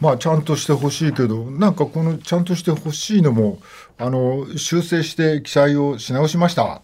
[0.01, 3.61] まあちゃんとしてほしいけどなんかこのちゃんとしてほしいのも
[3.97, 6.83] あの修正して記載をし直しました。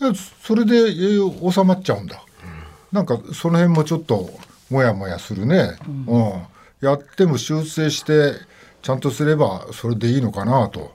[0.00, 0.06] で
[0.42, 2.22] それで、えー収まっちゃうんだ、
[2.92, 4.30] なんかその辺もちょっと
[4.68, 5.78] もやもやするね、
[6.08, 6.32] うん
[6.80, 8.34] やっても修正して
[8.82, 10.92] ちゃんとすればそれでいいのかなと、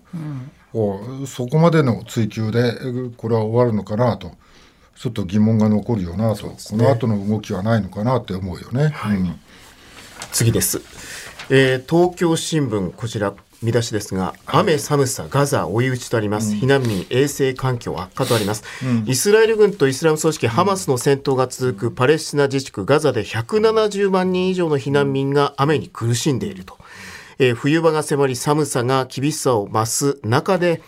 [0.72, 4.32] こうそこまでの追及でえーこれは終わるのかなと。
[4.94, 8.94] ちょっと疑問が残るよなと、この後の動きはないのかなって思うよね。
[9.08, 9.40] うん。
[10.32, 10.80] 次です、
[11.50, 18.64] えー東京新聞こちら見出しですが、雨寒さガザ追い打ちとあります、避難民衛生環境悪化とあります、
[19.06, 26.78] イスラエル軍とイスラム組織ハマスの戦闘が続くパレスチナ自治区ガザで170万人以上の避難民が雨に苦しんでいると、
[27.38, 30.82] えー冬場が迫り寒さが厳しさを増す中で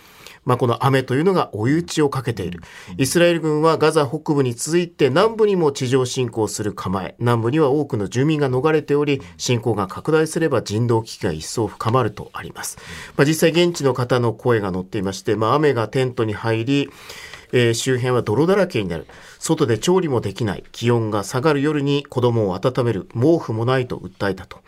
[0.44, 2.60] まあ、この雨というのが追い打ちをかけている。
[2.98, 7.14] イスラエル軍はガザ北部に続いて南部にも地上侵攻する構え。
[7.18, 12.78] 南部には多くの住民が逃れており、侵攻が拡大すれば人道危機が一層深まるとあります。
[13.16, 16.90] まあ、実際現地の方の声が載っていまして、まあ、雨がテントに入り、
[17.52, 19.06] えー周辺は泥だらけになる。
[19.38, 20.64] 外で調理もできない。
[20.72, 23.08] 気温が下がる夜に子供を温める。
[23.14, 24.58] 毛布もないと訴えたと。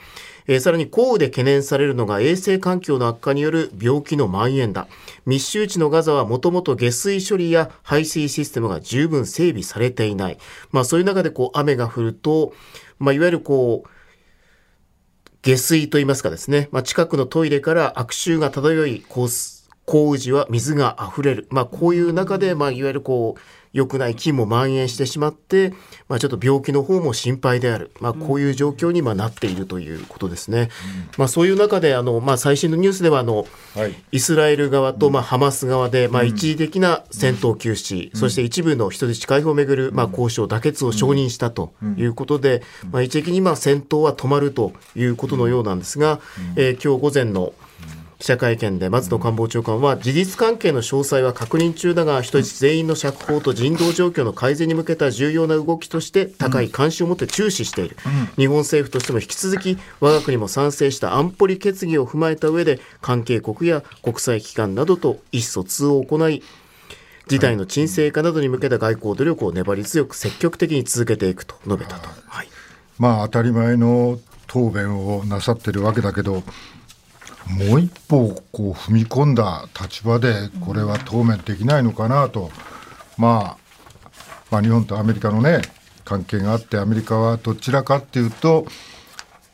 [0.49, 4.89] えーさらに降雨で懸念されるのが衛生環境の悪化による病気の蔓延だ。
[5.25, 10.39] 密集地のガザはもともと下水処理や排水システムが十分整備されていない。
[10.71, 12.53] まあそういう中でこう雨が降ると、
[12.99, 13.89] まあいわゆるこう、
[15.43, 19.29] 下水といいますかですね、まあ、近くのトイレから悪臭が漂い、こう
[19.85, 21.47] 降雨時は水が溢れる。
[21.51, 23.41] まあ、こういう中で、まあ、いわゆるこう、
[23.77, 25.75] 良くない菌も蔓延してしまって、
[26.09, 27.91] まあ、ちょっと病気の方も心配である。
[28.01, 30.71] まあ、こういう状況にまあなっているということですね。
[31.19, 33.95] まあ、そういう中で、あの、まあ、最新のニュースでは、あの、はい。
[34.13, 46.21] イスラエル側と、まあ、ハマス側で、まあ、一時的な戦闘休止、そして一部の人質解放をめぐる、まあ、交渉、妥結を承認したということで、まあ、一時的に、まあ、戦闘は止まるということのようなんですが、
[46.57, 47.53] えー今日午前の
[48.19, 57.97] 記者会見で松野官房長官は事実関係の詳細は確認中だが人質全員の釈放と人道状況の改善に向けた重要な動きとして高い関心を持って注視している、
[58.37, 66.43] 日本政府としても引き続き我が国も賛成した安保理決議を踏まえた上で関係国や国際機関などと意思疎通を行い
[67.27, 72.09] 事態の沈静化などに向けた外交努力を粘り強く積極的に続けていくと述べたと。
[72.29, 72.49] はい。
[72.99, 76.43] まあ当たり前の答弁をなさってるわけだけど
[77.51, 82.51] もう一歩こう踏み込んだ立場でこれは答弁できないのかなと、
[83.17, 84.11] まあ、
[84.51, 85.63] まあ日本とアメリカのね
[86.05, 88.67] 関係があってアメリカはどちらかっていうと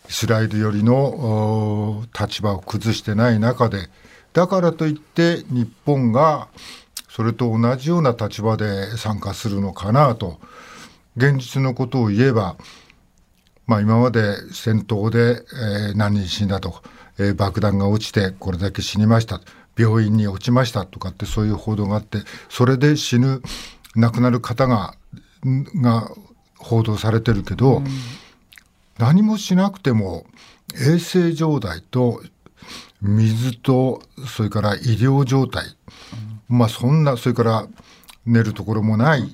[0.08, 3.88] イスラエル寄りの立場を崩してない中で
[4.32, 6.48] だからといって日本が
[7.08, 10.40] それと同じような立場で参加するのかなと。
[11.14, 12.56] 現実のことを言えば
[13.66, 15.44] まあ、今まで戦闘で、
[15.88, 16.82] えー何人死んだとか、
[17.18, 19.40] えー爆弾が落ちてこれだけ死にました。
[19.74, 22.18] 病院に落ちましたとかってそういう報道があって
[22.50, 23.40] それで死ぬ
[23.96, 24.94] 亡くなる方が
[25.46, 26.10] んが
[26.58, 27.82] 報道されてるけど、
[28.98, 30.26] 何もしなくても
[30.74, 32.22] 衛生状態と
[33.00, 35.64] 水とそれから医療状態、
[36.48, 37.66] まあそんなそれから
[38.26, 39.28] 寝るところもない、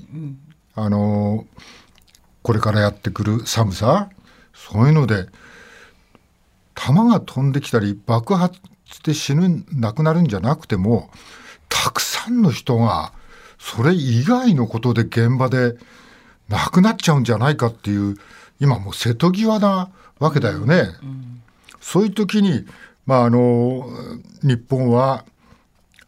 [0.75, 1.47] あの
[2.43, 4.09] これからやってくる寒さ
[4.55, 5.27] そういうので
[6.79, 11.11] 弾が飛んできたり爆発して死ぬ亡くなるんじゃなくても
[11.69, 13.13] たくさんの人が
[13.59, 15.77] それ以外のことで現場で
[16.49, 18.17] 亡くなっちゃうんじゃないかっていう
[18.61, 20.85] 今もう瀬戸際なわけだよね。
[21.81, 22.65] そういう時に、
[23.07, 23.87] まあ、あの
[24.43, 25.25] 日本は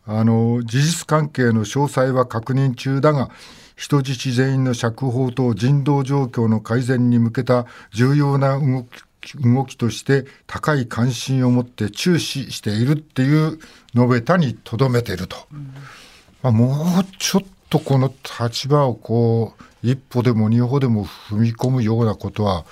[0.07, 3.31] あの事実関係の詳細は確認中だが
[3.77, 9.03] 人質全員の釈放と人道状況の改善に向けた重要な動き
[9.43, 13.59] 動きとして高い関心を持って注視しているっていう
[13.95, 15.37] 述べたにとどめていると、
[16.43, 22.65] まあ、もうちょっとこの立場をこう一歩でも二歩でも踏み込むようなことは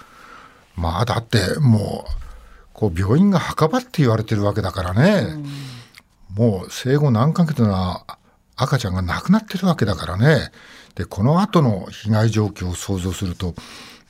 [0.76, 2.10] まあだってもう
[2.72, 5.36] こう病院が墓場って言われてるわけだからね、
[6.34, 8.04] もう生後何ヶ月の
[8.54, 10.52] 赤ちゃんが亡くなってるわけだからね。
[10.94, 13.54] でこの後の被害状況を想像すると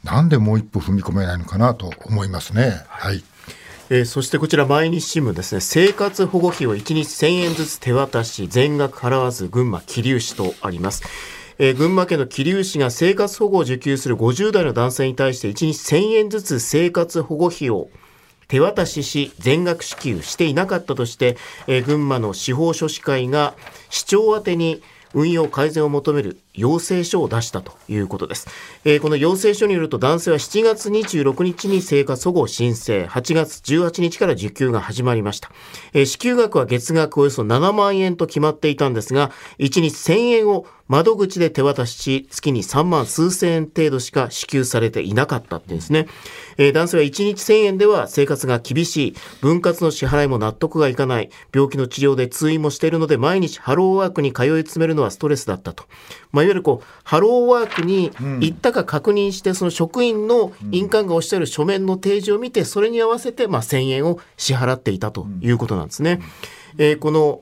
[0.04, 2.82] なんでもう一歩踏み込めないのかなと思いますね。
[2.88, 3.22] はい
[3.90, 11.02] えー、そしてこちら毎日新聞ですね生活保護費を1日1000円ずつ手渡し全額払わず群馬桐生市とあります。
[11.60, 17.88] えー、群馬県の桐生市が生活保護を受給する50代の男性に対して1日1000円ずつ生活保護費を
[18.46, 23.54] 手渡しし全額支給していなかったとして、えー、群馬の司法書士会が
[23.90, 24.82] 市長宛てに
[25.14, 28.48] 運用改善を求める要請書を出したということです。
[28.84, 35.50] えー、この要請書によると男性は7月26日に生活保護申請、8月18日から受給が始まりました。
[35.92, 46.08] えー、支給額は月額およそ7万円と決まっていたんですが、1日1000円を窓口で手渡し、月に3万数千円程度しか支給されていなかったってですね。
[46.56, 55.84] えー、男性は1日1000円では生活が厳しい、分割の支払いも納得がいかない、病気の治療で通院もしているので毎日ハローワークに通い詰めるのはストレスだったと。
[56.32, 66.20] まあ、いわゆるこう、ハローワークに行ったか確認して、その職員の印鑑がおっしゃる書面の提示を見て、それに合わせてまあ1000円を支払っていたということなんですね。
[66.78, 67.40] えー、この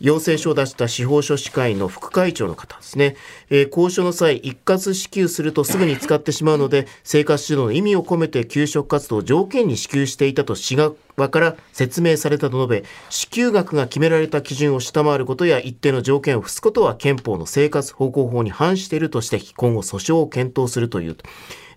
[0.00, 3.16] 要請書を出した司法書士会の副会長の方ですね、
[3.48, 10.94] えー、交渉の際一括支給するとすぐに使ってしまうので生活指導の意味を込めて給食活動を条件に支給していたと市側
[11.30, 21.16] から説明されたと述べ支給額が決められた基準を下回ることや一定の条件を付すことは憲法の生活保護法に反しているとして今後訴訟を検討するという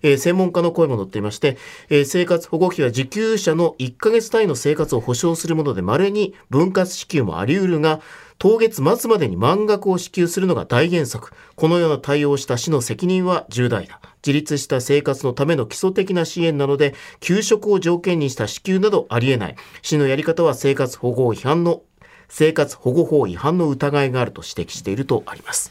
[0.02, 1.56] えー、専門家の声も載っていまして、
[1.88, 8.00] えー、生活保護費は受給者の1ヶ月単位の生活を保障するもので、稀に分割支給もあり得るが、
[8.38, 11.32] 当月末までに満額を支給するのが大原則。
[11.56, 14.00] このような対応をした市の責任は重大だ。
[14.26, 19.56] 自立した生活のための基礎的な支援なので、給食を条件にした支給などありえない。
[19.82, 21.82] 市のやり方は生活保護違反の、
[22.28, 25.70] 生活保護法違反の疑いがあると指摘しているとあります。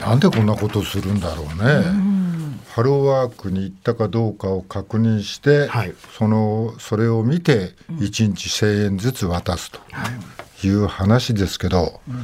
[0.00, 2.39] なんでこんなことするんだろうね。
[2.70, 9.80] ハローワークに行ったかどうかを確認して、はい、そのそれを見て1日1,000円ずつ渡すと
[10.62, 10.68] い。
[10.68, 12.16] う話ですけど、うん、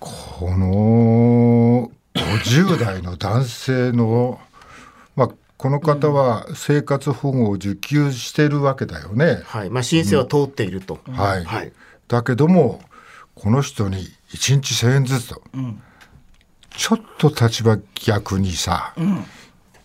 [0.00, 4.40] この50代の男性の、
[5.14, 9.42] まあ、この方は生活保護を受給してるわけだよね。
[9.44, 9.70] はい。
[9.70, 10.98] まあ、申請は通っていると。
[11.06, 11.72] うん、はい、はい、
[12.08, 12.80] だけども
[13.36, 13.98] この人に
[14.30, 15.42] 1日1,000円ずつと。
[15.54, 15.80] うん
[16.70, 19.24] ちょっと立場逆にさ、うん、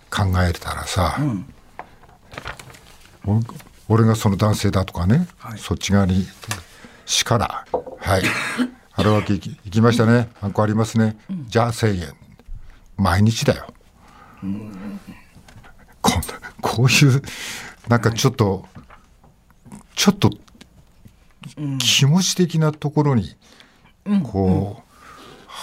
[0.10, 1.46] 考えたらさ、うん、
[3.90, 6.26] 俺がその男性だとかね、はい、そっち側に
[7.06, 7.66] しから
[8.00, 8.24] はい。
[8.92, 10.30] 腹分け行きましたね。
[10.40, 12.14] ハンコありますね、うん、じゃあ1,000円。
[12.98, 13.74] 毎日だよ、
[14.42, 16.22] こん
[16.62, 17.22] こういう
[17.90, 18.68] なんかちょっと、は
[19.74, 20.30] い、ちょっと
[21.78, 23.36] 気持ち的なところに
[24.24, 24.85] こう、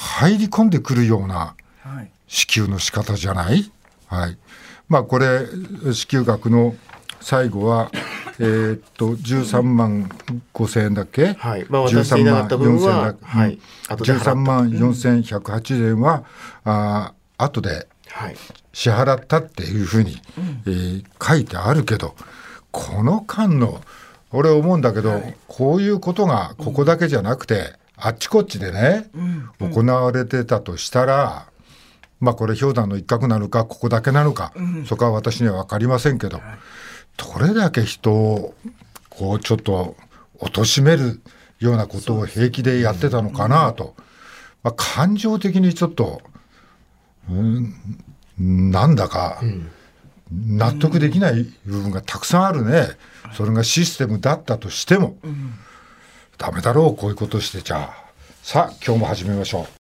[0.03, 1.55] 入り込んでくるような
[2.27, 3.71] 支給の仕方じゃない、
[4.07, 4.39] はい、
[4.89, 5.47] まあこれ
[5.93, 6.75] 支給額の
[7.21, 7.91] 最後は
[8.39, 10.09] えー、っと13万
[10.53, 11.67] 5千円だっけ、はい。
[11.69, 16.25] まあ、13万4千円だ、はい、13万4180円は、
[16.65, 17.87] うん、あ後で
[18.73, 20.17] 支払ったっていうふうに、
[20.67, 22.15] えー、書いてあるけど
[22.73, 23.81] この間の
[24.33, 29.09] 俺思うんだけど、はい、こういうことがここだけじゃなくて、あっちこっちでね、
[29.61, 31.47] うん、行われてたとしたら、
[32.19, 36.41] まあこれ氷山の一角なのかここだけなのか、うん、そこは私には分かりませんけど、
[37.17, 38.55] どれだけ人を
[39.09, 39.97] こうちょっと
[40.41, 41.21] 貶める
[41.61, 43.95] ようなことを平気でやってたのかなと、
[44.65, 46.23] まあ、感情的にちょっと、
[47.31, 47.73] うん、
[48.37, 49.41] なんだか
[50.33, 52.89] 納得できない部分がたくさんあるね、
[53.35, 55.17] それがシステムだったとしても。
[56.43, 57.95] ダメだろうこういうことしてちゃ。
[58.43, 59.67] さあ今日も始めましょう。